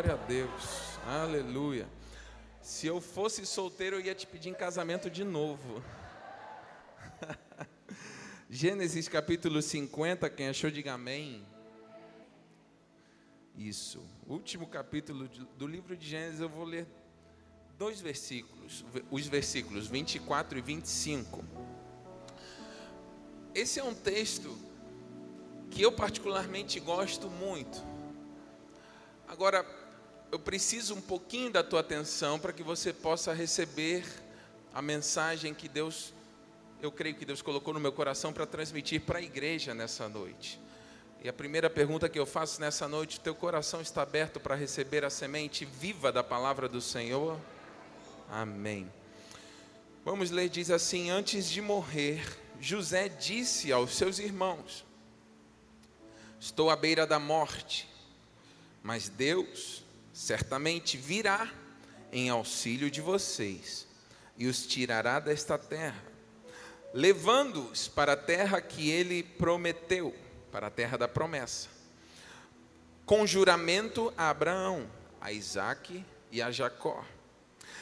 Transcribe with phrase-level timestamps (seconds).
[0.00, 1.86] Glória a Deus, aleluia.
[2.62, 5.82] Se eu fosse solteiro, eu ia te pedir em casamento de novo.
[8.48, 11.46] Gênesis capítulo 50, quem achou, diga amém.
[13.54, 15.28] Isso, último capítulo
[15.58, 16.86] do livro de Gênesis, eu vou ler
[17.76, 21.44] dois versículos, os versículos 24 e 25.
[23.54, 24.56] Esse é um texto
[25.70, 27.92] que eu particularmente gosto muito.
[29.28, 29.81] Agora,
[30.32, 34.02] eu preciso um pouquinho da tua atenção para que você possa receber
[34.72, 36.14] a mensagem que Deus,
[36.80, 40.58] eu creio que Deus colocou no meu coração para transmitir para a igreja nessa noite.
[41.22, 45.04] E a primeira pergunta que eu faço nessa noite: teu coração está aberto para receber
[45.04, 47.38] a semente viva da palavra do Senhor?
[48.30, 48.90] Amém.
[50.02, 52.26] Vamos ler, diz assim: Antes de morrer,
[52.58, 54.82] José disse aos seus irmãos:
[56.40, 57.86] Estou à beira da morte,
[58.82, 59.81] mas Deus
[60.22, 61.52] certamente virá
[62.12, 63.88] em auxílio de vocês
[64.36, 66.00] e os tirará desta terra,
[66.94, 70.14] levando-os para a terra que ele prometeu,
[70.52, 71.68] para a terra da promessa,
[73.04, 74.88] com juramento a Abraão,
[75.20, 77.04] a Isaque e a Jacó.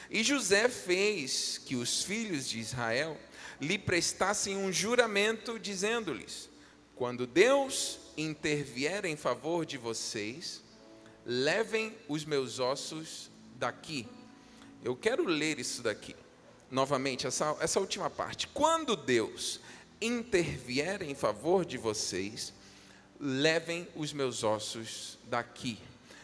[0.09, 3.17] E José fez que os filhos de Israel
[3.59, 6.49] lhe prestassem um juramento, dizendo-lhes:
[6.95, 10.61] Quando Deus intervier em favor de vocês,
[11.25, 14.07] levem os meus ossos daqui.
[14.83, 16.15] Eu quero ler isso daqui,
[16.69, 18.47] novamente, essa, essa última parte.
[18.47, 19.59] Quando Deus
[20.01, 22.53] intervier em favor de vocês,
[23.19, 25.77] levem os meus ossos daqui.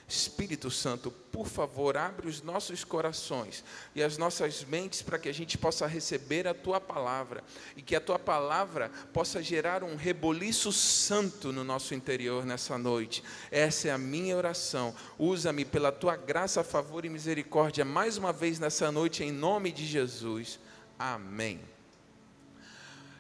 [0.08, 3.62] Espírito Santo, por favor, abre os nossos corações
[3.94, 7.44] e as nossas mentes para que a gente possa receber a tua palavra
[7.76, 13.22] e que a tua palavra possa gerar um reboliço santo no nosso interior nessa noite.
[13.52, 14.96] Essa é a minha oração.
[15.20, 19.86] Usa-me pela tua graça, favor e misericórdia mais uma vez nessa noite, em nome de
[19.86, 20.58] Jesus.
[20.98, 21.60] Amém.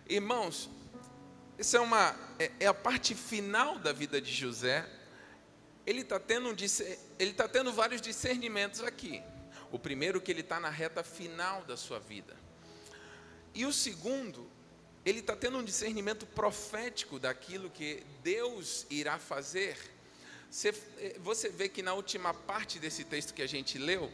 [0.08, 0.70] Irmãos,
[1.60, 4.88] essa é, uma, é, é a parte final da vida de José
[5.87, 9.23] ele está tendo, um, tá tendo vários discernimentos aqui.
[9.71, 12.36] O primeiro, que ele está na reta final da sua vida.
[13.55, 14.49] E o segundo,
[15.05, 19.77] ele está tendo um discernimento profético daquilo que Deus irá fazer.
[20.52, 24.11] Você, eh, você vê que na última parte desse texto que a gente leu,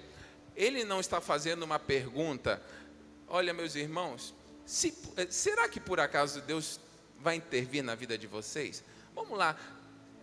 [0.55, 2.61] ele não está fazendo uma pergunta.
[3.27, 6.79] Olha, meus irmãos, se, eh, será que por acaso Deus
[7.19, 8.83] vai intervir na vida de vocês?
[9.15, 9.57] Vamos lá,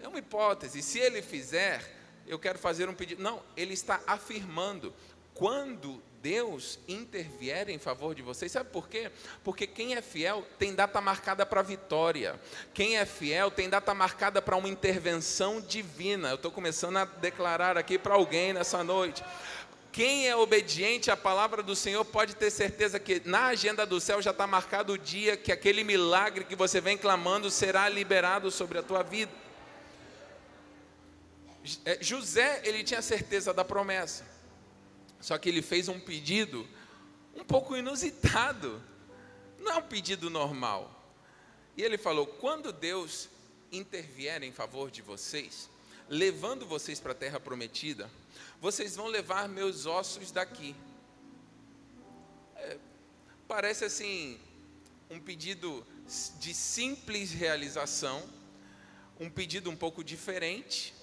[0.02, 0.82] é uma hipótese.
[0.82, 1.82] Se ele fizer,
[2.26, 3.22] eu quero fazer um pedido.
[3.22, 4.94] Não, ele está afirmando.
[5.34, 9.10] Quando Deus intervier em favor de vocês, sabe por quê?
[9.42, 12.38] Porque quem é fiel tem data marcada para vitória.
[12.74, 16.28] Quem é fiel tem data marcada para uma intervenção divina.
[16.28, 19.24] Eu estou começando a declarar aqui para alguém nessa noite.
[19.92, 24.22] Quem é obediente à palavra do Senhor pode ter certeza que na agenda do céu
[24.22, 28.78] já está marcado o dia que aquele milagre que você vem clamando será liberado sobre
[28.78, 29.32] a tua vida.
[31.84, 34.24] É, José, ele tinha certeza da promessa.
[35.20, 36.66] Só que ele fez um pedido
[37.34, 38.82] um pouco inusitado.
[39.58, 40.96] Não é um pedido normal.
[41.76, 43.28] E ele falou: quando Deus
[43.70, 45.68] intervier em favor de vocês,
[46.08, 48.10] levando vocês para a terra prometida,
[48.60, 50.74] vocês vão levar meus ossos daqui.
[52.56, 52.78] É,
[53.46, 54.40] parece assim,
[55.10, 55.86] um pedido
[56.38, 58.28] de simples realização,
[59.18, 60.94] um pedido um pouco diferente,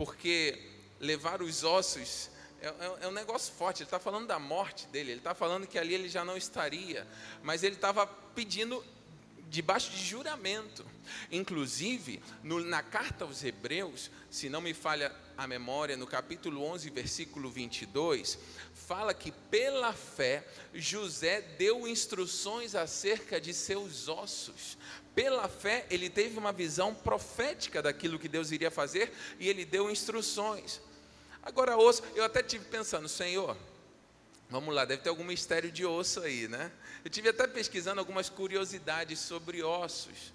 [0.00, 0.58] porque
[0.98, 2.30] levar os ossos
[2.62, 3.82] é, é, é um negócio forte.
[3.82, 7.06] Ele está falando da morte dele, ele está falando que ali ele já não estaria,
[7.42, 8.82] mas ele estava pedindo
[9.50, 10.86] debaixo de juramento.
[11.30, 16.88] Inclusive, no, na carta aos Hebreus, se não me falha a memória, no capítulo 11,
[16.88, 18.38] versículo 22,
[18.72, 24.78] fala que pela fé José deu instruções acerca de seus ossos.
[25.14, 29.90] Pela fé, ele teve uma visão profética daquilo que Deus iria fazer e ele deu
[29.90, 30.80] instruções.
[31.42, 33.56] Agora, osso, eu até tive pensando, Senhor,
[34.48, 36.70] vamos lá, deve ter algum mistério de osso aí, né?
[37.04, 40.32] Eu tive até pesquisando algumas curiosidades sobre ossos,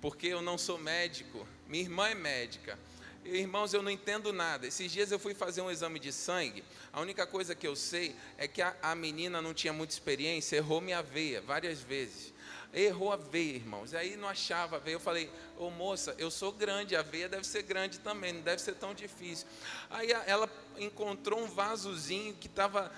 [0.00, 2.78] porque eu não sou médico, minha irmã é médica.
[3.24, 4.66] Irmãos, eu não entendo nada.
[4.66, 6.64] Esses dias eu fui fazer um exame de sangue.
[6.90, 10.56] A única coisa que eu sei é que a, a menina não tinha muita experiência,
[10.56, 12.32] errou minha veia várias vezes.
[12.72, 13.94] Errou a veia, irmãos.
[13.94, 14.96] Aí não achava a veia.
[14.96, 18.42] Eu falei, ô oh, moça, eu sou grande, a veia deve ser grande também, não
[18.42, 19.46] deve ser tão difícil.
[19.88, 20.48] Aí ela
[20.78, 22.92] encontrou um vasozinho que estava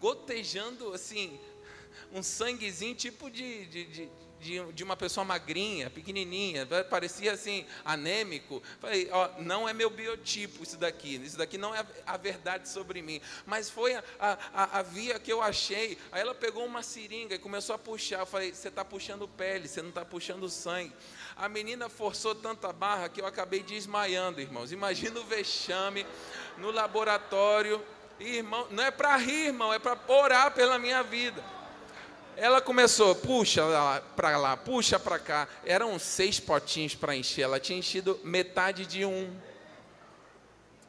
[0.00, 1.38] gotejando assim,
[2.12, 8.62] um sanguezinho tipo de, de, de de, de uma pessoa magrinha, pequenininha, parecia assim, anêmico.
[8.80, 13.02] Falei, ó, não é meu biotipo isso daqui, isso daqui não é a verdade sobre
[13.02, 13.20] mim.
[13.46, 15.98] Mas foi a, a, a via que eu achei.
[16.12, 18.20] Aí ela pegou uma seringa e começou a puxar.
[18.20, 20.92] Eu falei, você está puxando pele, você não está puxando sangue.
[21.36, 24.72] A menina forçou tanta barra que eu acabei desmaiando, irmãos.
[24.72, 26.06] Imagina o vexame
[26.56, 27.84] no laboratório.
[28.20, 31.57] Irmão, não é para rir, irmão, é para orar pela minha vida.
[32.40, 33.62] Ela começou, puxa
[34.14, 35.48] para lá, puxa para cá.
[35.64, 37.42] Eram seis potinhos para encher.
[37.42, 39.36] Ela tinha enchido metade de um.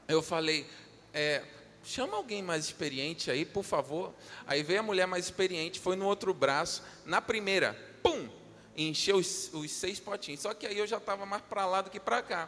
[0.07, 0.69] Eu falei,
[1.11, 1.41] é,
[1.83, 4.13] chama alguém mais experiente aí, por favor.
[4.45, 6.83] Aí veio a mulher mais experiente, foi no outro braço.
[7.03, 8.29] Na primeira, pum,
[8.77, 10.41] encheu os, os seis potinhos.
[10.41, 12.47] Só que aí eu já estava mais para lá do que para cá.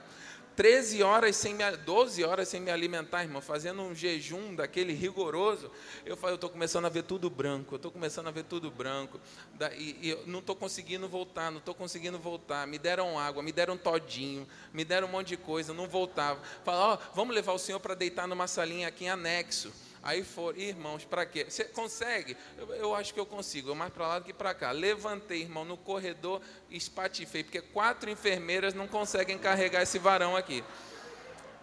[0.62, 5.72] 13 horas sem me, 12 horas sem me alimentar, irmão, fazendo um jejum daquele rigoroso,
[6.06, 8.70] eu falei, eu estou começando a ver tudo branco, eu estou começando a ver tudo
[8.70, 9.20] branco,
[9.56, 13.42] da, e, e, eu não estou conseguindo voltar, não estou conseguindo voltar, me deram água,
[13.42, 17.54] me deram todinho, me deram um monte de coisa, não voltava, falaram, ó, vamos levar
[17.54, 21.46] o senhor para deitar numa salinha aqui em anexo, Aí foram, irmãos, para quê?
[21.48, 22.36] Você consegue?
[22.58, 24.72] Eu, eu, acho que eu consigo, eu mais para lá do que para cá.
[24.72, 30.64] Levantei, irmão, no corredor, espatifei, porque quatro enfermeiras não conseguem carregar esse varão aqui.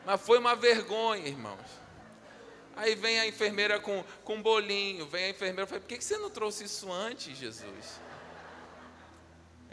[0.07, 1.67] Mas foi uma vergonha, irmãos.
[2.77, 6.17] Aí vem a enfermeira com, com bolinho, vem a enfermeira e fala, por que você
[6.17, 8.01] não trouxe isso antes, Jesus?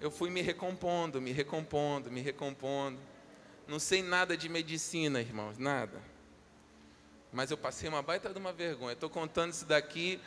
[0.02, 3.00] Eu fui me recompondo, me recompondo, me recompondo.
[3.68, 6.15] Não sei nada de medicina, irmãos, nada
[7.36, 8.94] mas eu passei uma baita de uma vergonha.
[8.94, 10.22] Estou contando isso daqui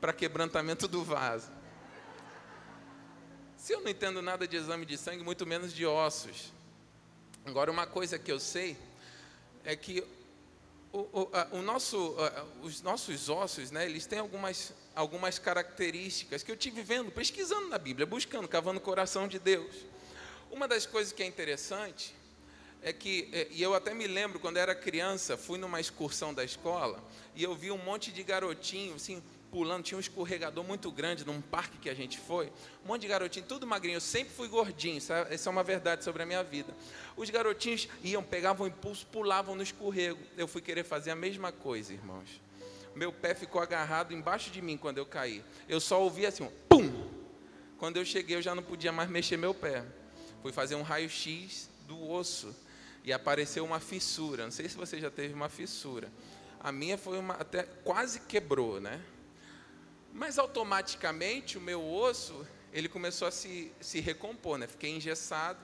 [0.00, 1.50] para quebrantamento do vaso.
[3.56, 6.52] Se eu não entendo nada de exame de sangue, muito menos de ossos.
[7.44, 8.76] Agora, uma coisa que eu sei
[9.64, 10.06] é que
[10.92, 16.44] o, o, a, o nosso, a, os nossos ossos, né, eles têm algumas, algumas características
[16.44, 19.74] que eu tive vendo, pesquisando na Bíblia, buscando, cavando o coração de Deus.
[20.48, 22.14] Uma das coisas que é interessante
[22.82, 26.44] é que, é, e eu até me lembro, quando era criança, fui numa excursão da
[26.44, 27.02] escola
[27.34, 31.40] e eu vi um monte de garotinho, assim, pulando, tinha um escorregador muito grande num
[31.40, 32.46] parque que a gente foi,
[32.84, 36.22] um monte de garotinho, tudo magrinho, eu sempre fui gordinho, essa é uma verdade sobre
[36.22, 36.74] a minha vida.
[37.16, 41.92] Os garotinhos iam, pegavam impulso, pulavam no escorrego, eu fui querer fazer a mesma coisa,
[41.92, 42.40] irmãos.
[42.94, 46.50] Meu pé ficou agarrado embaixo de mim quando eu caí, eu só ouvia assim, um
[46.68, 47.16] pum!
[47.78, 49.84] Quando eu cheguei, eu já não podia mais mexer meu pé.
[50.40, 52.54] Fui fazer um raio-x do osso
[53.06, 54.44] e apareceu uma fissura.
[54.44, 56.12] Não sei se você já teve uma fissura.
[56.58, 59.00] A minha foi uma até quase quebrou, né?
[60.12, 64.66] Mas automaticamente o meu osso ele começou a se, se recompor, né?
[64.66, 65.60] Fiquei engessado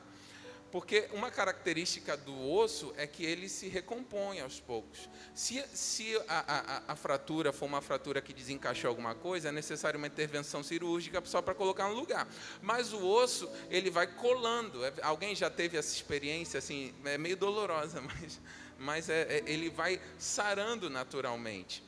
[0.72, 5.06] porque uma característica do osso é que ele se recompõe aos poucos.
[5.34, 9.98] Se, se a, a, a, fratura for uma fratura que desencaixou alguma coisa, é necessário
[9.98, 12.26] uma intervenção cirúrgica só para colocar no lugar.
[12.62, 14.82] Mas o osso, ele vai colando.
[14.82, 18.40] É, alguém já teve essa experiência, assim, é meio dolorosa, mas,
[18.78, 21.84] mas é, é, ele vai sarando naturalmente.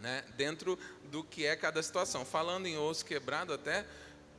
[0.00, 0.78] Né, dentro
[1.10, 2.24] do que é cada situação.
[2.24, 3.84] Falando em osso quebrado, até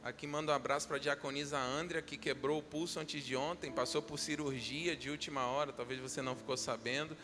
[0.04, 3.72] Aqui mando um abraço para a diaconisa Andrea, que quebrou o pulso antes de ontem,
[3.72, 7.16] passou por cirurgia de última hora, talvez você não ficou sabendo,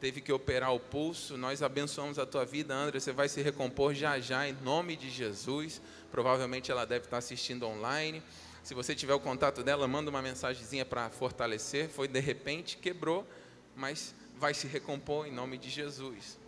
[0.00, 1.36] teve que operar o pulso.
[1.36, 5.10] Nós abençoamos a tua vida, Andrea, você vai se recompor já já, em nome de
[5.10, 5.82] Jesus.
[6.10, 8.22] Provavelmente ela deve estar assistindo online.
[8.62, 11.90] Se você tiver o contato dela, manda uma mensagenzinha para fortalecer.
[11.90, 13.28] Foi de repente, quebrou,
[13.76, 16.38] mas vai se recompor em nome de Jesus.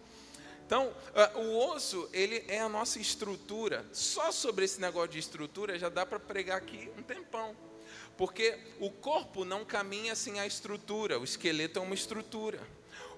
[0.67, 3.87] Então, uh, o osso, ele é a nossa estrutura.
[3.93, 7.57] Só sobre esse negócio de estrutura já dá para pregar aqui um tempão.
[8.17, 12.61] Porque o corpo não caminha sem a estrutura, o esqueleto é uma estrutura.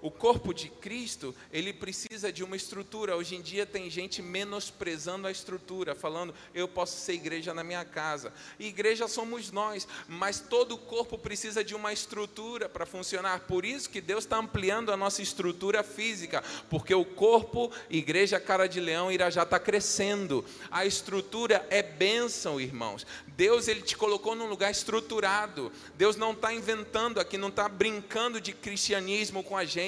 [0.00, 3.16] O corpo de Cristo, ele precisa de uma estrutura.
[3.16, 7.84] Hoje em dia tem gente menosprezando a estrutura, falando, eu posso ser igreja na minha
[7.84, 8.32] casa.
[8.60, 13.40] E igreja somos nós, mas todo o corpo precisa de uma estrutura para funcionar.
[13.40, 18.68] Por isso que Deus está ampliando a nossa estrutura física, porque o corpo, igreja cara
[18.68, 20.44] de leão, irá já está crescendo.
[20.70, 23.04] A estrutura é bênção, irmãos.
[23.26, 25.72] Deus, ele te colocou num lugar estruturado.
[25.96, 29.87] Deus não está inventando aqui, não está brincando de cristianismo com a gente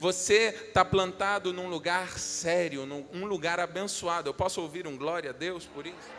[0.00, 4.28] você está plantado num lugar sério, num lugar abençoado.
[4.28, 6.18] Eu posso ouvir um glória a Deus por isso?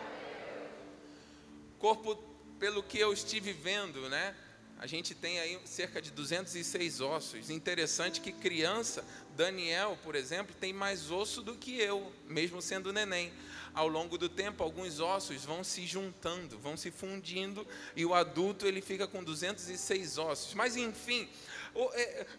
[1.77, 2.15] Corpo,
[2.59, 4.35] pelo que eu estive vendo, né?
[4.81, 7.49] A gente tem aí cerca de 206 ossos.
[7.49, 9.03] Interessante que criança,
[9.35, 13.33] Daniel, por exemplo, tem mais osso do que eu, mesmo sendo neném.
[13.73, 18.65] Ao longo do tempo, alguns ossos vão se juntando, vão se fundindo, e o adulto
[18.65, 20.53] ele fica com 206 ossos.
[20.53, 21.27] Mas enfim,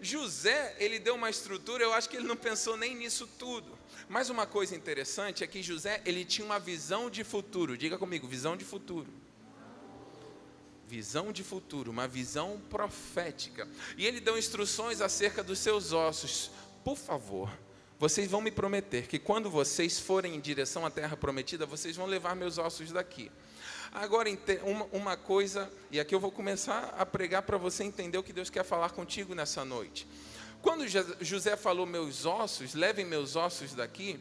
[0.01, 3.79] José, ele deu uma estrutura, eu acho que ele não pensou nem nisso tudo.
[4.09, 7.77] Mas uma coisa interessante é que José, ele tinha uma visão de futuro.
[7.77, 9.09] Diga comigo, visão de futuro.
[10.91, 13.69] visão de futuro, uma visão profética.
[13.97, 16.51] E ele deu instruções acerca dos seus ossos.
[16.83, 17.49] Por favor,
[17.97, 22.07] vocês vão me prometer que quando vocês forem em direção à terra prometida, vocês vão
[22.07, 23.31] levar meus ossos daqui.
[23.93, 24.29] Agora,
[24.93, 28.49] uma, coisa, e aqui eu vou começar a pregar para você entender o que Deus
[28.49, 30.07] quer falar contigo nessa noite.
[30.63, 30.87] Quando
[31.21, 34.21] José falou meus ossos, levem meus ossos daqui,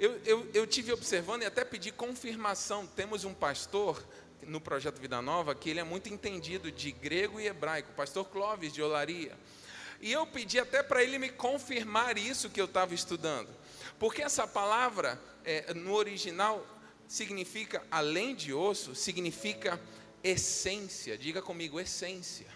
[0.00, 2.88] eu, eu, eu tive observando e até pedi confirmação.
[2.88, 4.04] Temos um pastor
[4.44, 8.72] no projeto Vida Nova que ele é muito entendido de grego e hebraico, pastor Clóvis
[8.72, 9.38] de Olaria.
[10.00, 13.48] E eu pedi até para ele me confirmar isso que eu estava estudando.
[13.96, 16.66] Porque essa palavra, é, no original,
[17.08, 19.80] significa, além de osso, significa
[20.22, 21.16] essência.
[21.16, 22.46] Diga comigo, essência.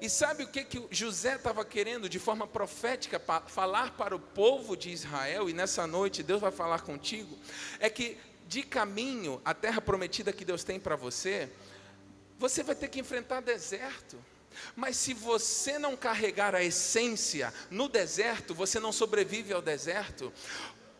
[0.00, 4.76] E sabe o que, que José estava querendo de forma profética falar para o povo
[4.76, 7.36] de Israel, e nessa noite Deus vai falar contigo?
[7.80, 11.50] É que de caminho à terra prometida que Deus tem para você,
[12.38, 14.16] você vai ter que enfrentar deserto.
[14.74, 20.32] Mas se você não carregar a essência no deserto, você não sobrevive ao deserto.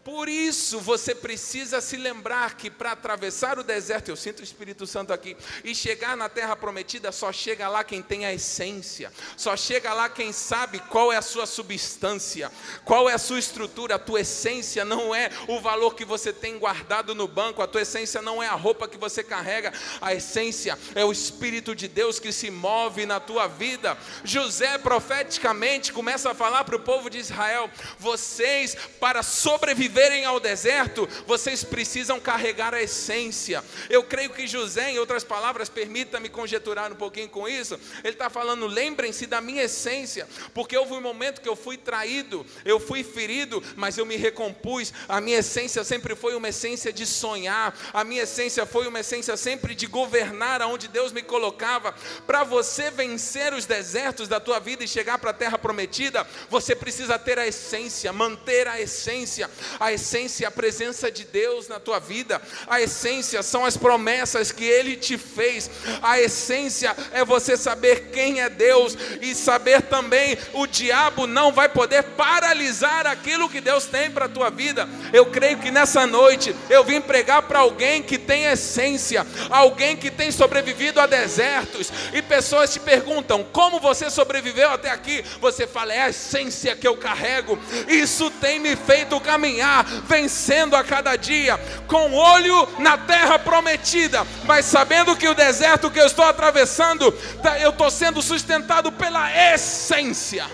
[0.09, 4.87] Por isso você precisa se lembrar que para atravessar o deserto, eu sinto o Espírito
[4.87, 9.55] Santo aqui, e chegar na terra prometida, só chega lá quem tem a essência, só
[9.55, 12.51] chega lá quem sabe qual é a sua substância,
[12.87, 16.59] qual é a sua estrutura, a tua essência não é o valor que você tem
[16.59, 20.79] guardado no banco, a tua essência não é a roupa que você carrega, a essência
[20.95, 23.95] é o Espírito de Deus que se move na tua vida.
[24.25, 30.39] José profeticamente começa a falar para o povo de Israel: vocês, para sobreviver, viverem ao
[30.39, 33.65] deserto, vocês precisam carregar a essência.
[33.91, 37.75] Eu creio que José, em outras palavras, permita-me conjeturar um pouquinho com isso.
[38.05, 42.47] Ele está falando: lembrem-se da minha essência, porque houve um momento que eu fui traído,
[42.65, 44.95] eu fui ferido, mas eu me recompus.
[45.09, 49.37] A minha essência sempre foi uma essência de sonhar, a minha essência foi uma essência
[49.37, 51.93] sempre de governar aonde Deus me colocava.
[52.25, 56.77] Para você vencer os desertos da tua vida e chegar para a terra prometida, você
[56.77, 59.51] precisa ter a essência, manter a essência.
[59.81, 64.53] A a essência a presença de Deus na tua vida, a essência são as promessas
[64.53, 65.71] que Ele te fez,
[66.03, 71.69] a essência é você saber quem é Deus e saber também o diabo não vai
[71.69, 74.89] poder paralisar aquilo que Deus tem para a tua vida.
[75.13, 80.11] Eu creio que nessa noite eu vim pregar para alguém que tem essência, alguém que
[80.11, 85.25] tem sobrevivido a desertos, e pessoas te perguntam: como você sobreviveu até aqui?
[85.41, 89.68] Você fala, é a essência que eu carrego, isso tem me feito caminhar
[90.05, 96.01] vencendo a cada dia, com olho na terra prometida, mas sabendo que o deserto que
[96.01, 100.47] eu estou atravessando, tá, eu estou sendo sustentado pela essência.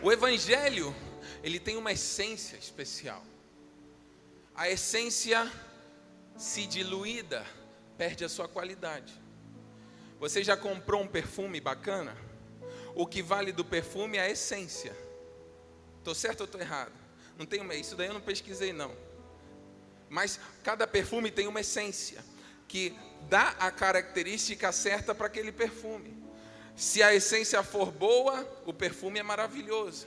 [0.00, 0.94] O Evangelho,
[1.42, 3.22] ele tem uma essência especial.
[4.54, 5.50] A essência,
[6.36, 7.44] se diluída,
[7.96, 9.12] perde a sua qualidade.
[10.18, 12.16] Você já comprou um perfume bacana?
[12.94, 14.96] O que vale do perfume é a essência.
[15.98, 16.92] Estou certo ou estou errado?
[17.36, 18.92] Não tenho isso daí eu não pesquisei não.
[20.08, 22.24] Mas cada perfume tem uma essência
[22.66, 22.98] que
[23.28, 26.16] dá a característica certa para aquele perfume.
[26.74, 30.06] Se a essência for boa, o perfume é maravilhoso.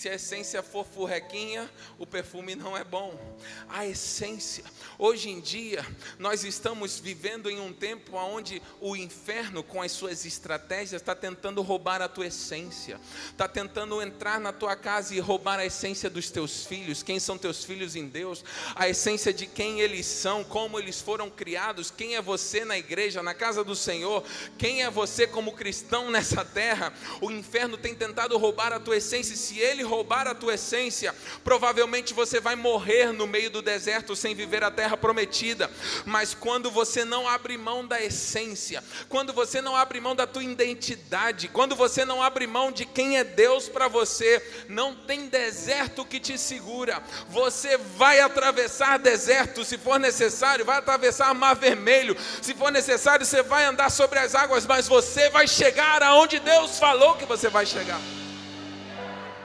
[0.00, 3.20] Se a essência for furrequinha, o perfume não é bom.
[3.68, 4.64] A essência.
[4.98, 5.86] Hoje em dia,
[6.18, 11.60] nós estamos vivendo em um tempo onde o inferno, com as suas estratégias, está tentando
[11.60, 12.98] roubar a tua essência.
[13.26, 17.02] Está tentando entrar na tua casa e roubar a essência dos teus filhos.
[17.02, 18.42] Quem são teus filhos em Deus?
[18.74, 21.90] A essência de quem eles são, como eles foram criados.
[21.90, 24.24] Quem é você na igreja, na casa do Senhor?
[24.56, 26.90] Quem é você como cristão nessa terra?
[27.20, 29.36] O inferno tem tentado roubar a tua essência.
[29.36, 34.34] Se ele roubar a tua essência, provavelmente você vai morrer no meio do deserto sem
[34.34, 35.68] viver a terra prometida.
[36.06, 40.44] Mas quando você não abre mão da essência, quando você não abre mão da tua
[40.44, 46.04] identidade, quando você não abre mão de quem é Deus para você, não tem deserto
[46.04, 47.02] que te segura.
[47.28, 53.42] Você vai atravessar deserto se for necessário, vai atravessar mar vermelho, se for necessário, você
[53.42, 57.66] vai andar sobre as águas, mas você vai chegar aonde Deus falou que você vai
[57.66, 58.00] chegar.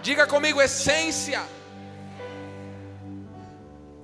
[0.06, 1.44] Diga comigo, essência.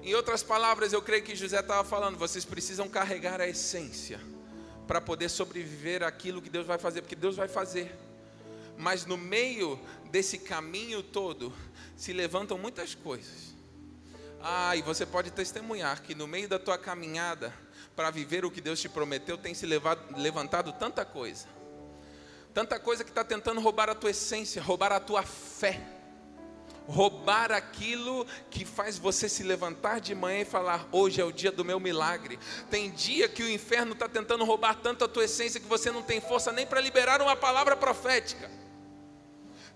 [0.01, 4.20] Em outras palavras, eu creio que José estava falando: vocês precisam carregar a essência
[4.88, 7.96] para poder sobreviver aquilo que Deus vai fazer, porque Deus vai fazer.
[8.79, 9.79] Mas no meio
[10.10, 11.53] desse caminho todo,
[11.96, 13.53] se levantam muitas coisas.
[14.41, 17.53] Ah, e você pode testemunhar que no meio da tua caminhada
[17.96, 21.61] para viver o que Deus te prometeu, tem se levado, levantado tanta coisa
[22.53, 25.81] Tanta coisa que está tentando roubar a tua essência, roubar a tua fé.
[26.88, 31.51] roubar aquilo que faz você se levantar de manhã e falar: hoje é o dia
[31.51, 32.38] do meu milagre.
[32.70, 36.01] Tem dia que o inferno está tentando roubar tanto a tua essência que você não
[36.01, 38.50] tem força nem para liberar uma palavra profética.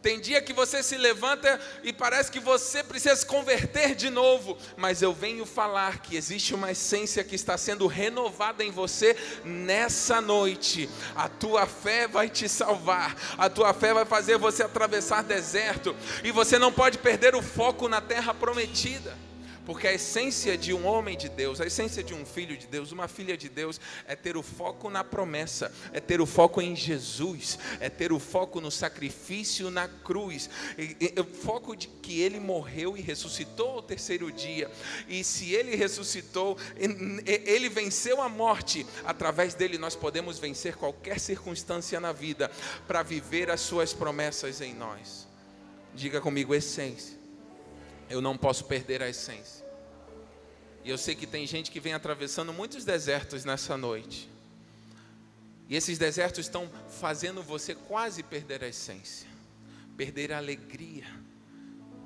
[0.05, 4.55] Tem dia que você se levanta e parece que você precisa se converter de novo,
[4.77, 10.21] mas eu venho falar que existe uma essência que está sendo renovada em você nessa
[10.21, 10.87] noite.
[11.15, 16.31] A tua fé vai te salvar, a tua fé vai fazer você atravessar deserto, e
[16.31, 19.24] você não pode perder o foco na terra prometida.
[19.65, 22.91] Porque a essência de um homem de Deus, a essência de um filho de Deus,
[22.91, 26.75] uma filha de Deus, é ter o foco na promessa, é ter o foco em
[26.75, 30.49] Jesus, é ter o foco no sacrifício na cruz,
[31.19, 34.69] o foco de que ele morreu e ressuscitou ao terceiro dia.
[35.07, 36.57] E se ele ressuscitou,
[37.25, 42.51] ele venceu a morte, através dele nós podemos vencer qualquer circunstância na vida
[42.87, 45.27] para viver as suas promessas em nós.
[45.93, 47.15] Diga comigo, essência.
[48.07, 49.54] Eu não posso perder a essência.
[50.85, 54.29] E eu sei que tem gente que vem atravessando muitos desertos nessa noite.
[55.67, 59.27] E esses desertos estão fazendo você quase perder a essência,
[59.97, 61.07] perder a alegria.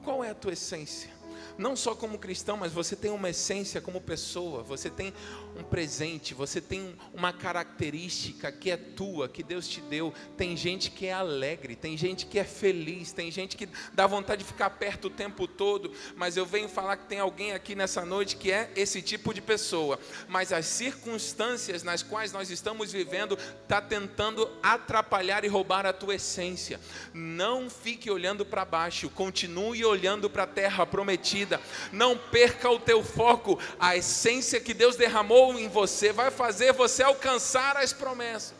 [0.01, 1.18] Qual é a tua essência?
[1.59, 5.13] Não só como cristão, mas você tem uma essência como pessoa, você tem
[5.57, 10.13] um presente, você tem uma característica que é tua, que Deus te deu.
[10.37, 14.41] Tem gente que é alegre, tem gente que é feliz, tem gente que dá vontade
[14.41, 18.05] de ficar perto o tempo todo, mas eu venho falar que tem alguém aqui nessa
[18.05, 19.99] noite que é esse tipo de pessoa,
[20.29, 26.15] mas as circunstâncias nas quais nós estamos vivendo está tentando atrapalhar e roubar a tua
[26.15, 26.79] essência.
[27.13, 31.61] Não fique olhando para baixo, continue olhando para a terra prometida vida.
[31.91, 33.59] Não perca o teu foco.
[33.79, 38.53] A essência que Deus derramou em você vai fazer você alcançar as promessas.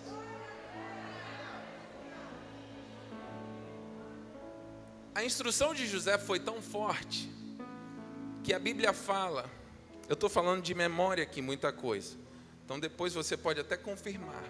[5.13, 7.29] A instrução de José foi tão forte
[8.43, 9.49] que a Bíblia fala.
[10.07, 12.17] Eu estou falando de memória aqui, muita coisa.
[12.65, 14.43] Então depois você pode até confirmar.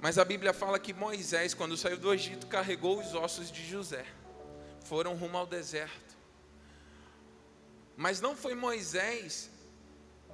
[0.00, 4.04] Mas a Bíblia fala que Moisés, quando saiu do Egito, carregou os ossos de José.
[4.84, 6.03] Foram rumo ao deserto.
[7.96, 9.50] Mas não foi Moisés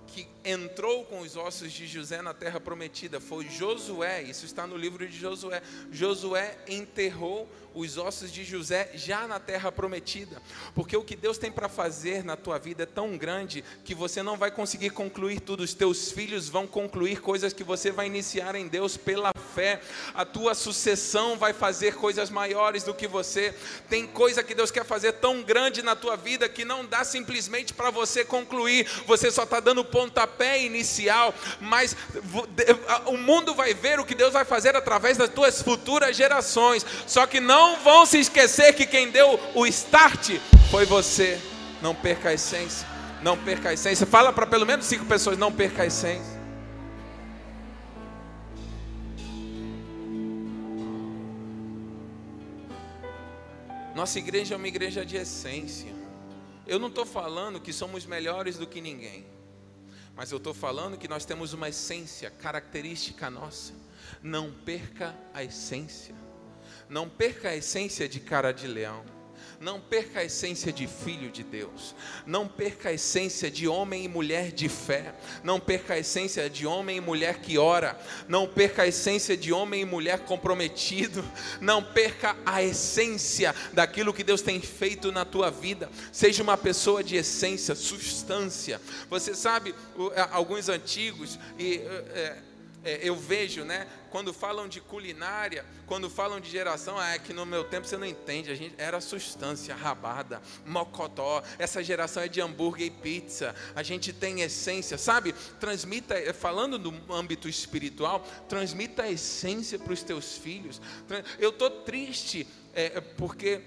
[0.06, 4.76] que entrou com os ossos de José na terra prometida, foi Josué, isso está no
[4.76, 5.62] livro de Josué.
[5.92, 10.40] Josué enterrou os ossos de José já na terra prometida,
[10.74, 14.22] porque o que Deus tem para fazer na tua vida é tão grande que você
[14.22, 18.54] não vai conseguir concluir tudo, os teus filhos vão concluir coisas que você vai iniciar
[18.54, 19.80] em Deus pela fé,
[20.14, 23.54] a tua sucessão vai fazer coisas maiores do que você.
[23.88, 27.72] Tem coisa que Deus quer fazer tão grande na tua vida que não dá simplesmente
[27.72, 31.96] para você concluir, você só está dando pontapé inicial, mas
[33.06, 37.26] o mundo vai ver o que Deus vai fazer através das tuas futuras gerações, só
[37.26, 40.38] que não vão se esquecer que quem deu o start
[40.70, 41.40] foi você.
[41.82, 42.86] Não perca a essência.
[43.22, 44.06] Não perca a essência.
[44.06, 46.40] Fala para pelo menos cinco pessoas: não perca a essência.
[53.94, 55.92] Nossa igreja é uma igreja de essência.
[56.66, 59.26] Eu não estou falando que somos melhores do que ninguém,
[60.20, 63.72] mas eu estou falando que nós temos uma essência característica nossa.
[64.22, 66.14] Não perca a essência.
[66.90, 69.02] Não perca a essência de cara de leão.
[69.60, 71.94] Não perca a essência de filho de Deus.
[72.24, 75.14] Não perca a essência de homem e mulher de fé.
[75.44, 78.00] Não perca a essência de homem e mulher que ora.
[78.26, 81.22] Não perca a essência de homem e mulher comprometido.
[81.60, 85.90] Não perca a essência daquilo que Deus tem feito na tua vida.
[86.10, 88.80] Seja uma pessoa de essência, substância.
[89.10, 89.74] Você sabe,
[90.32, 91.82] alguns antigos e.
[92.14, 92.49] É,
[92.84, 93.86] é, eu vejo, né?
[94.10, 97.96] Quando falam de culinária, quando falam de geração, ah, é que no meu tempo você
[97.96, 101.42] não entende, a gente era substância, rabada, mocotó.
[101.58, 103.54] Essa geração é de hambúrguer e pizza.
[103.74, 105.32] A gente tem essência, sabe?
[105.58, 110.80] Transmita, é, falando do âmbito espiritual, transmita a essência para os teus filhos.
[111.38, 113.60] Eu tô triste é, porque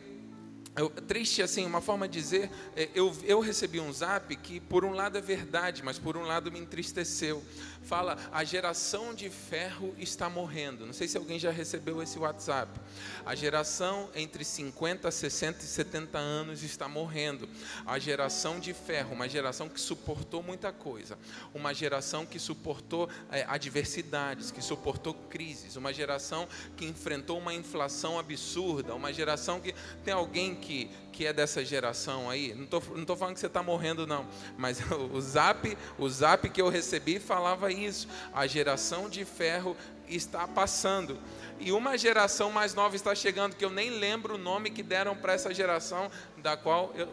[0.76, 4.84] eu, triste assim, uma forma de dizer, é, eu, eu recebi um zap que por
[4.84, 7.44] um lado é verdade, mas por um lado me entristeceu.
[7.84, 10.86] Fala, a geração de ferro está morrendo.
[10.86, 12.80] Não sei se alguém já recebeu esse WhatsApp.
[13.26, 17.48] A geração entre 50, 60 e 70 anos está morrendo.
[17.86, 21.18] A geração de ferro, uma geração que suportou muita coisa.
[21.54, 25.76] Uma geração que suportou é, adversidades, que suportou crises.
[25.76, 28.96] Uma geração que enfrentou uma inflação absurda.
[28.96, 32.54] Uma geração que tem alguém que, que é dessa geração aí?
[32.56, 34.28] Não estou não tô falando que você está morrendo, não.
[34.58, 34.80] Mas
[35.14, 38.08] o zap, o zap que eu recebi falava isso.
[38.34, 41.18] A geração de ferro está passando.
[41.60, 45.16] E uma geração mais nova está chegando, que eu nem lembro o nome que deram
[45.16, 47.08] para essa geração, da qual eu.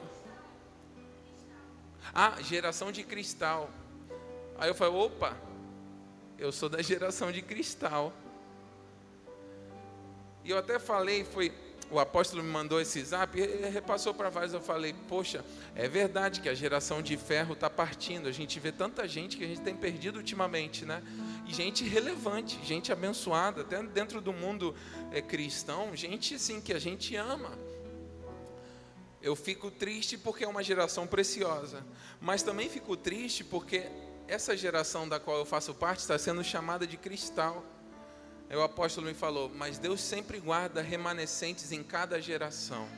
[2.12, 3.70] Ah, geração de cristal.
[4.58, 5.36] Aí eu falei, opa,
[6.38, 8.12] eu sou da geração de cristal.
[10.42, 11.52] E eu até falei, foi,
[11.90, 16.40] o apóstolo me mandou esse zap, ele repassou para vários, eu falei, poxa, é verdade
[16.40, 19.60] que a geração de ferro está partindo, a gente vê tanta gente que a gente
[19.60, 21.02] tem perdido ultimamente, né?
[21.46, 24.74] E gente relevante, gente abençoada, até dentro do mundo
[25.10, 27.50] é, cristão, gente sim que a gente ama.
[29.20, 31.84] Eu fico triste porque é uma geração preciosa,
[32.20, 33.90] mas também fico triste porque
[34.28, 37.64] essa geração da qual eu faço parte está sendo chamada de cristal.
[38.52, 42.88] O apóstolo me falou, mas Deus sempre guarda remanescentes em cada geração.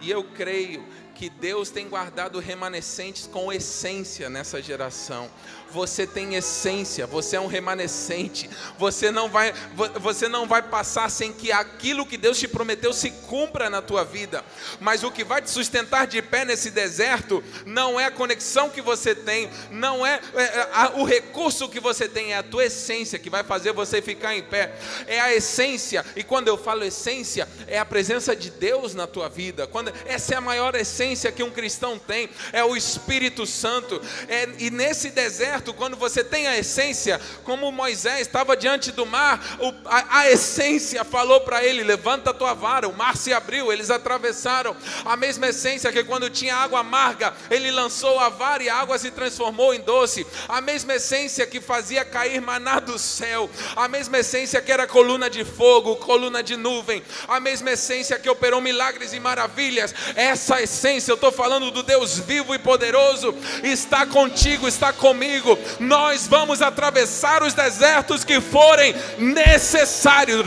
[0.00, 5.30] E eu creio que Deus tem guardado remanescentes com essência nessa geração.
[5.74, 8.48] Você tem essência, você é um remanescente.
[8.78, 9.52] Você não vai
[10.00, 14.04] você não vai passar sem que aquilo que Deus te prometeu se cumpra na tua
[14.04, 14.44] vida.
[14.80, 18.80] Mas o que vai te sustentar de pé nesse deserto não é a conexão que
[18.80, 23.18] você tem, não é, é, é o recurso que você tem, é a tua essência
[23.18, 24.74] que vai fazer você ficar em pé.
[25.06, 26.04] É a essência.
[26.16, 29.66] E quando eu falo essência, é a presença de Deus na tua vida.
[29.66, 34.00] Quando essa é a maior essência essência que um cristão tem, é o Espírito Santo.
[34.28, 39.40] É, e nesse deserto, quando você tem a essência, como Moisés estava diante do mar,
[39.86, 43.90] a, a essência falou para ele: levanta a tua vara, o mar se abriu, eles
[43.90, 44.76] atravessaram.
[45.04, 48.98] A mesma essência que quando tinha água amarga, ele lançou a vara e a água
[48.98, 50.26] se transformou em doce.
[50.48, 55.30] A mesma essência que fazia cair maná do céu, a mesma essência que era coluna
[55.30, 61.12] de fogo, coluna de nuvem, a mesma essência que operou milagres e maravilhas, essa essência,
[61.12, 65.43] eu estou falando do Deus vivo e poderoso, está contigo, está comigo.
[65.78, 70.44] Nós vamos atravessar os desertos que forem necessários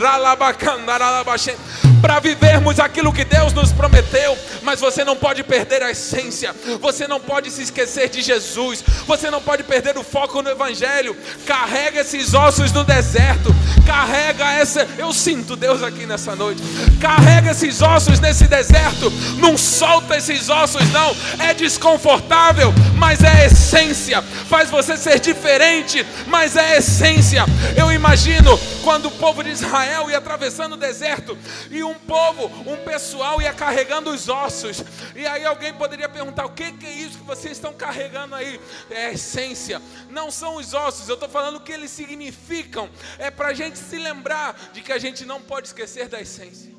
[2.00, 7.08] para vivermos aquilo que Deus nos prometeu, mas você não pode perder a essência, você
[7.08, 11.16] não pode se esquecer de Jesus, você não pode perder o foco no Evangelho.
[11.46, 13.54] Carrega esses ossos no deserto,
[13.86, 14.86] carrega essa.
[14.96, 16.62] Eu sinto Deus aqui nessa noite.
[17.00, 21.14] Carrega esses ossos nesse deserto, não solta esses ossos, não.
[21.38, 24.22] É desconfortável, mas é essência.
[24.22, 27.44] Faz você ser diferente, mas é essência.
[27.76, 31.36] Eu imagino quando o povo de Israel ia atravessando o deserto
[31.70, 34.82] e um povo, um pessoal ia carregando os ossos.
[35.14, 38.60] E aí alguém poderia perguntar: o que, que é isso que vocês estão carregando aí?
[38.90, 41.08] É a essência, não são os ossos.
[41.08, 42.88] Eu estou falando o que eles significam.
[43.18, 46.72] É para a gente se lembrar de que a gente não pode esquecer da essência.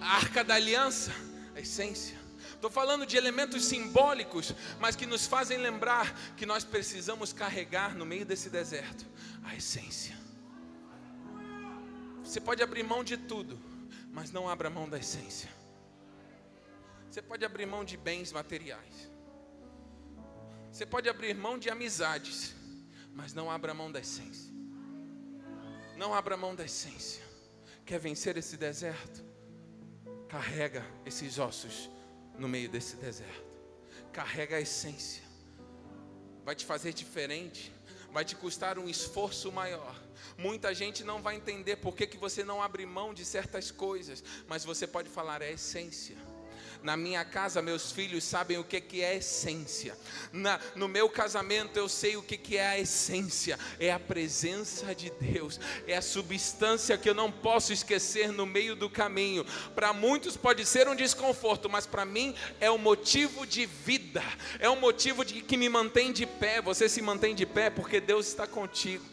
[0.00, 1.12] A arca da aliança,
[1.54, 2.21] a essência.
[2.62, 8.06] Estou falando de elementos simbólicos, mas que nos fazem lembrar que nós precisamos carregar no
[8.06, 9.04] meio desse deserto
[9.42, 10.16] a essência.
[12.22, 13.60] Você pode abrir mão de tudo,
[14.12, 15.50] mas não abra mão da essência.
[17.10, 19.10] Você pode abrir mão de bens materiais.
[20.70, 22.54] Você pode abrir mão de amizades,
[23.12, 24.52] mas não abra mão da essência.
[25.96, 27.24] Não abra mão da essência.
[27.84, 29.24] Quer vencer esse deserto?
[30.28, 31.90] Carrega esses ossos
[32.38, 33.44] no meio desse deserto.
[34.12, 35.22] Carrega a essência.
[36.44, 37.72] Vai te fazer diferente.
[38.12, 40.02] Vai te custar um esforço maior
[40.36, 44.22] Muita gente não vai entender por que, que você não abre mão de certas coisas,
[44.46, 46.16] mas você pode falar, é essência.
[46.82, 49.96] Na minha casa, meus filhos sabem o que, que é essência.
[50.32, 53.58] Na, no meu casamento, eu sei o que, que é a essência.
[53.78, 55.60] É a presença de Deus.
[55.86, 59.46] É a substância que eu não posso esquecer no meio do caminho.
[59.74, 64.22] Para muitos pode ser um desconforto, mas para mim é um motivo de vida.
[64.58, 66.60] É um motivo de, que me mantém de pé.
[66.60, 69.12] Você se mantém de pé porque Deus está contigo.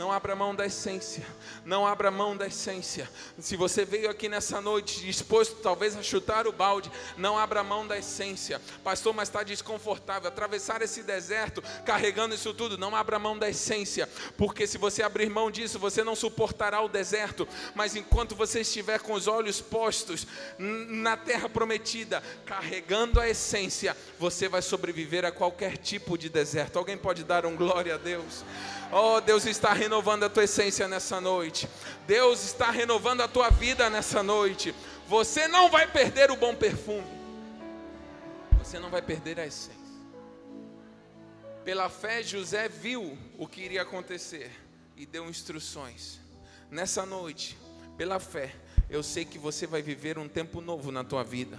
[0.00, 1.22] Não abra mão da essência.
[1.62, 3.06] Não abra mão da essência.
[3.38, 7.86] Se você veio aqui nessa noite disposto talvez a chutar o balde, não abra mão
[7.86, 8.62] da essência.
[8.82, 10.26] Pastor, mas está desconfortável.
[10.26, 14.08] Atravessar esse deserto carregando isso tudo, não abra mão da essência.
[14.38, 17.46] Porque se você abrir mão disso, você não suportará o deserto.
[17.74, 20.26] Mas enquanto você estiver com os olhos postos
[20.58, 26.78] na terra prometida, carregando a essência, você vai sobreviver a qualquer tipo de deserto.
[26.78, 28.42] Alguém pode dar um glória a Deus?
[28.92, 29.89] Oh, Deus está renovando
[30.24, 31.68] a tua essência nessa noite.
[32.06, 34.74] Deus está renovando a tua vida nessa noite.
[35.08, 37.06] Você não vai perder o bom perfume.
[38.58, 39.80] Você não vai perder a essência.
[41.64, 44.50] Pela fé, José viu o que iria acontecer
[44.96, 46.20] e deu instruções.
[46.70, 47.58] Nessa noite,
[47.96, 48.54] pela fé,
[48.88, 51.58] eu sei que você vai viver um tempo novo na tua vida.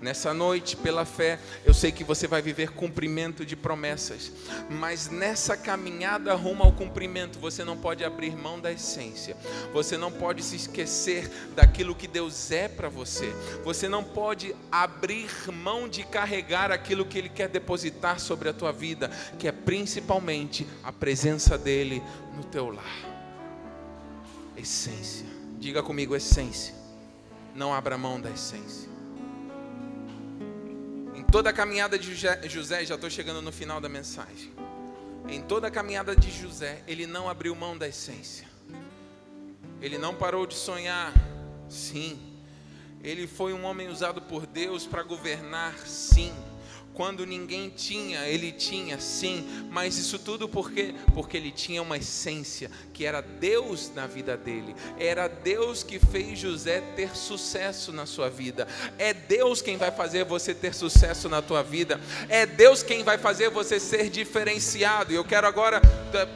[0.00, 4.32] Nessa noite, pela fé, eu sei que você vai viver cumprimento de promessas,
[4.70, 9.36] mas nessa caminhada rumo ao cumprimento, você não pode abrir mão da essência,
[9.74, 13.30] você não pode se esquecer daquilo que Deus é para você,
[13.62, 18.72] você não pode abrir mão de carregar aquilo que Ele quer depositar sobre a tua
[18.72, 22.02] vida, que é principalmente a presença dEle
[22.34, 23.04] no teu lar.
[24.56, 25.26] Essência,
[25.58, 26.74] diga comigo, essência,
[27.54, 28.89] não abra mão da essência
[31.30, 32.12] toda a caminhada de
[32.48, 34.52] José, já estou chegando no final da mensagem.
[35.28, 38.48] Em toda a caminhada de José, ele não abriu mão da essência.
[39.80, 41.12] Ele não parou de sonhar.
[41.68, 42.18] Sim.
[43.02, 45.78] Ele foi um homem usado por Deus para governar.
[45.78, 46.34] Sim.
[46.92, 50.94] Quando ninguém tinha, ele tinha, sim, mas isso tudo por quê?
[51.14, 54.74] Porque ele tinha uma essência, que era Deus na vida dele.
[54.98, 58.66] Era Deus que fez José ter sucesso na sua vida.
[58.98, 62.00] É Deus quem vai fazer você ter sucesso na tua vida.
[62.28, 65.12] É Deus quem vai fazer você ser diferenciado.
[65.12, 65.80] E eu quero agora,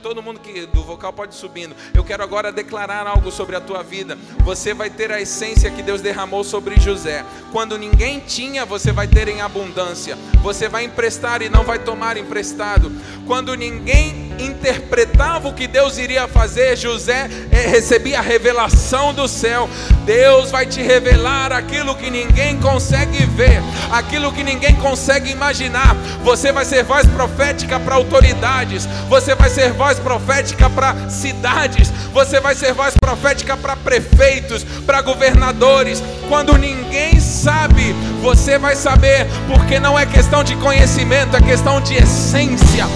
[0.03, 1.75] todo mundo que do vocal pode subindo.
[1.93, 4.17] Eu quero agora declarar algo sobre a tua vida.
[4.45, 7.25] Você vai ter a essência que Deus derramou sobre José.
[7.53, 10.17] Quando ninguém tinha, você vai ter em abundância.
[10.45, 12.93] Você vai emprestar e não vai tomar emprestado.
[13.27, 19.69] Quando ninguém interpretava o que Deus iria fazer, José eh, recebia a revelação do céu.
[20.05, 25.95] Deus vai te revelar aquilo que ninguém consegue ver, aquilo que ninguém consegue imaginar.
[26.23, 32.41] Você vai ser voz profética para autoridades, você vai ser voz profética para cidades, você
[32.41, 36.03] vai ser voz profética para prefeitos, para governadores.
[36.29, 37.93] Quando ninguém sabe,
[38.23, 42.87] você vai saber, porque não é questão de conhecimento, é questão de essência.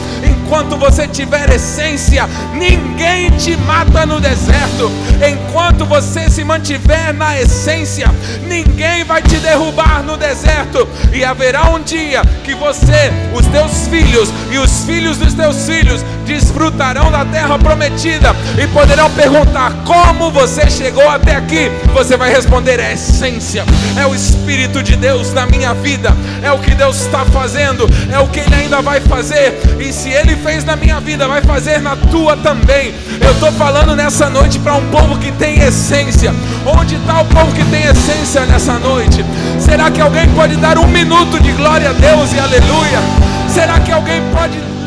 [0.49, 4.91] Enquanto você tiver essência, ninguém te mata no deserto.
[5.23, 8.07] Enquanto você se mantiver na essência,
[8.47, 10.89] ninguém vai te derrubar no deserto.
[11.13, 16.03] E haverá um dia que você, os teus filhos e os filhos dos teus filhos
[16.29, 21.71] desfrutarão da terra prometida e poderão perguntar como você chegou até aqui.
[21.95, 23.65] Você vai responder: é essência,
[23.97, 28.19] é o Espírito de Deus na minha vida, é o que Deus está fazendo, é
[28.19, 29.59] o que Ele ainda vai fazer.
[29.81, 32.95] E se Ele fez na minha vida, vai fazer na tua também.
[33.21, 36.35] Eu estou falando nessa noite para um povo que tem essência.
[36.67, 39.25] Onde está o povo que tem essência nessa noite?
[39.59, 42.99] Será que alguém pode dar um minuto de glória a Deus e aleluia?
[43.49, 44.78] Será que alguém pode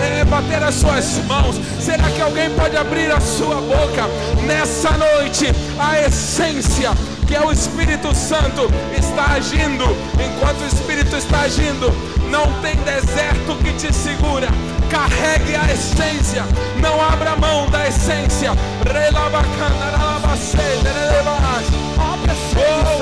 [0.00, 1.56] é, bater as suas mãos?
[1.78, 4.06] Será que alguém pode abrir a sua boca
[4.46, 5.46] nessa noite?
[5.78, 6.90] A essência
[7.26, 9.84] que é o Espírito Santo está agindo.
[10.14, 11.86] Enquanto o Espírito está agindo,
[12.28, 14.48] não tem deserto que te segura.
[14.90, 16.44] Carregue a essência,
[16.82, 18.50] não abra mão da essência.
[22.52, 22.99] Não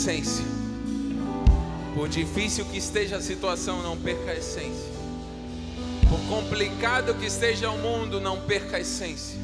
[0.00, 0.44] essência.
[1.94, 4.88] Por difícil que esteja a situação, não perca a essência.
[6.08, 9.38] Por complicado que esteja o mundo, não perca a essência.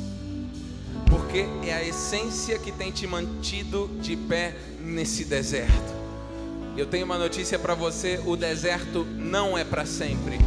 [1.11, 5.95] Porque é a essência que tem te mantido de pé nesse deserto.
[6.75, 10.39] Eu tenho uma notícia para você: o deserto não é para sempre.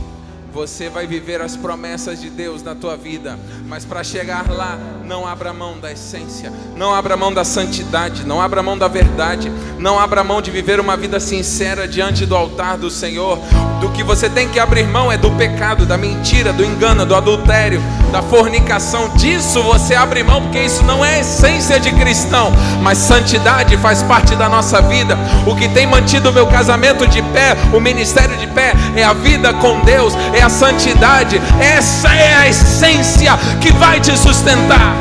[0.52, 3.38] você vai viver as promessas de Deus na tua vida.
[3.68, 8.40] Mas para chegar lá, não abra mão da essência, não abra mão da santidade, não
[8.40, 12.78] abra mão da verdade, não abra mão de viver uma vida sincera diante do altar
[12.78, 13.40] do Senhor.
[13.82, 17.16] Do que você tem que abrir mão é do pecado, da mentira, do engano, do
[17.16, 19.10] adultério, da fornicação.
[19.16, 22.52] Disso você abre mão, porque isso não é essência de cristão.
[22.84, 25.18] Mas santidade faz parte da nossa vida.
[25.48, 29.14] O que tem mantido o meu casamento de pé, o ministério de pé, é a
[29.14, 31.42] vida com Deus, é a santidade.
[31.60, 34.99] Essa é a essência que vai te sustentar.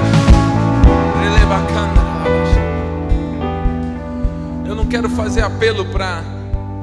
[4.66, 6.22] Eu não quero fazer apelo para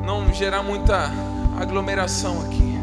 [0.06, 1.12] não gerar muita
[1.60, 2.76] aglomeração aqui.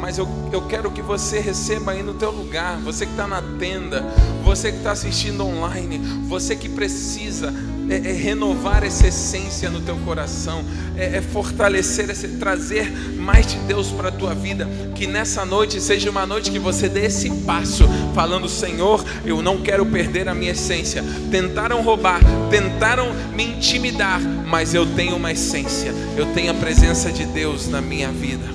[0.00, 3.40] Mas eu, eu quero que você receba aí no teu lugar, você que está na
[3.58, 4.02] tenda,
[4.44, 7.54] você que está assistindo online, você que precisa
[7.88, 10.64] é, é renovar essa essência no teu coração,
[10.96, 14.68] é, é fortalecer, é trazer mais de Deus para a tua vida.
[14.94, 19.60] Que nessa noite seja uma noite que você dê esse passo, falando: Senhor, eu não
[19.60, 21.04] quero perder a minha essência.
[21.30, 22.20] Tentaram roubar,
[22.50, 27.80] tentaram me intimidar, mas eu tenho uma essência, eu tenho a presença de Deus na
[27.80, 28.54] minha vida.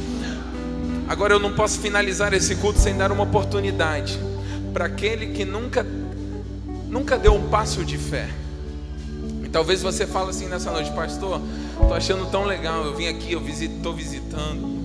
[1.07, 4.19] Agora eu não posso finalizar esse culto sem dar uma oportunidade
[4.71, 5.85] para aquele que nunca
[6.87, 8.27] nunca deu um passo de fé.
[9.49, 11.41] E talvez você fale assim nessa noite, pastor,
[11.75, 14.77] tô achando tão legal, eu vim aqui, eu estou visitando.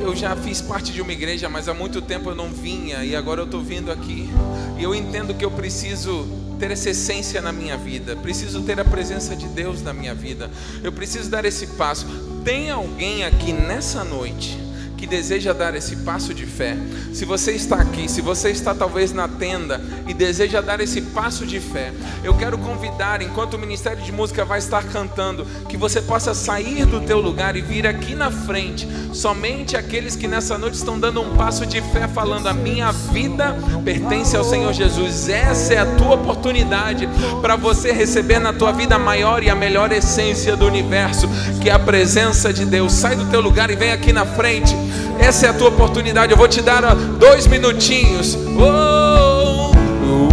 [0.00, 3.14] Eu já fiz parte de uma igreja, mas há muito tempo eu não vinha e
[3.14, 4.28] agora eu estou vindo aqui.
[4.76, 6.26] E eu entendo que eu preciso
[6.58, 10.50] ter essa essência na minha vida, preciso ter a presença de Deus na minha vida,
[10.82, 12.04] eu preciso dar esse passo.
[12.44, 14.58] Tem alguém aqui nessa noite
[14.98, 16.76] que deseja dar esse passo de fé,
[17.12, 21.46] se você está aqui, se você está talvez na tenda e deseja dar esse passo
[21.46, 21.92] de fé,
[22.24, 26.84] eu quero convidar, enquanto o Ministério de Música vai estar cantando, que você possa sair
[26.84, 28.88] do teu lugar e vir aqui na frente.
[29.12, 33.56] Somente aqueles que nessa noite estão dando um passo de fé, falando: A minha vida
[33.84, 35.28] pertence ao Senhor Jesus.
[35.28, 37.08] Essa é a tua oportunidade
[37.40, 41.28] para você receber na tua vida a maior e a melhor essência do universo,
[41.60, 42.92] que é a presença de Deus.
[42.92, 44.74] Sai do teu lugar e vem aqui na frente.
[45.18, 46.32] Essa é a tua oportunidade.
[46.32, 48.36] Eu vou te dar dois minutinhos.
[48.56, 49.72] Oh,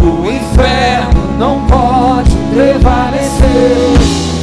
[0.04, 3.96] o inferno não pode prevalecer.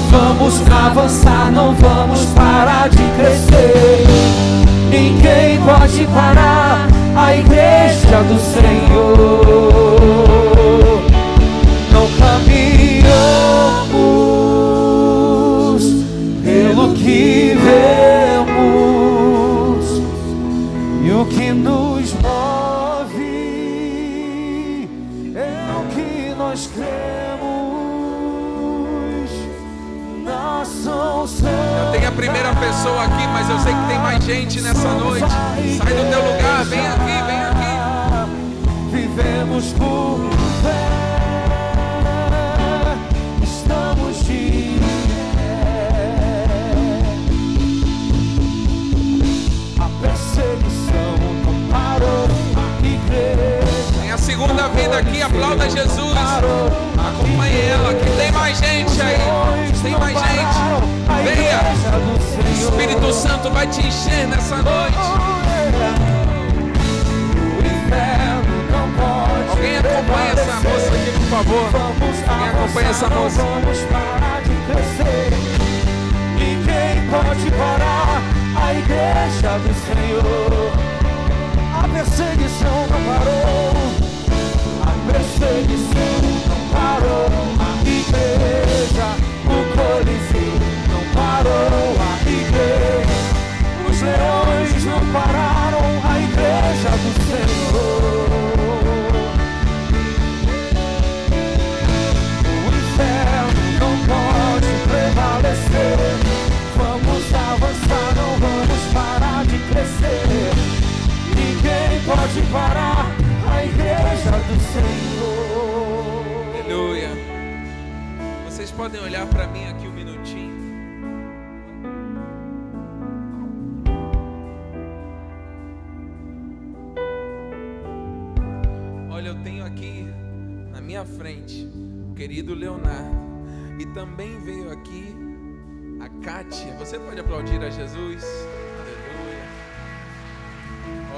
[0.10, 4.06] Vamos avançar, não vamos parar de crescer.
[4.90, 8.83] Ninguém pode parar a igreja do Senhor.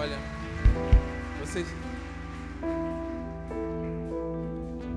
[0.05, 0.19] Olha,
[1.39, 1.65] vocês.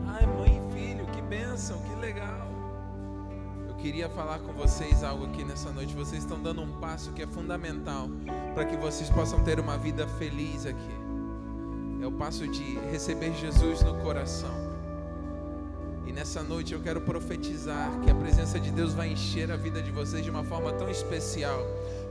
[0.07, 2.47] Ai, mãe e filho, que bênção, que legal.
[3.66, 5.95] Eu queria falar com vocês algo aqui nessa noite.
[5.95, 8.11] Vocês estão dando um passo que é fundamental
[8.53, 10.97] para que vocês possam ter uma vida feliz aqui.
[12.03, 14.55] É o passo de receber Jesus no coração.
[16.07, 19.80] E nessa noite eu quero profetizar que a presença de Deus vai encher a vida
[19.80, 21.66] de vocês de uma forma tão especial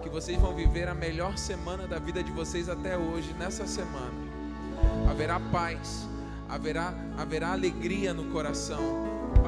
[0.07, 4.13] que vocês vão viver a melhor semana da vida de vocês até hoje, nessa semana.
[5.09, 6.07] Haverá paz,
[6.47, 8.79] haverá, haverá alegria no coração,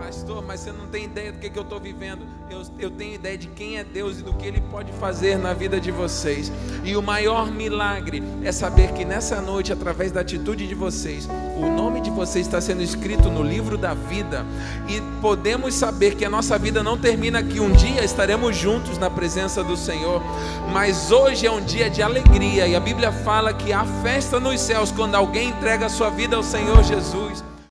[0.10, 2.26] Pastor, mas você não tem ideia do que, que eu estou vivendo.
[2.50, 5.54] Eu, eu tenho ideia de quem é Deus e do que Ele pode fazer na
[5.54, 6.52] vida de vocês.
[6.84, 11.70] E o maior milagre é saber que nessa noite, através da atitude de vocês, o
[11.70, 14.46] nome de vocês está sendo escrito no livro da vida.
[14.88, 17.60] E podemos saber que a nossa vida não termina aqui.
[17.60, 20.24] Um dia estaremos juntos na presença do Senhor.
[20.74, 22.68] Mas hoje é um dia de alegria.
[22.68, 26.36] E a Bíblia fala que há festa nos céus quando alguém entrega a sua vida
[26.36, 27.44] ao Senhor Jesus.